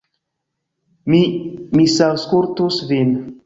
Mi 1.11 1.21
misaŭskultis 1.81 2.83
vin. 2.93 3.17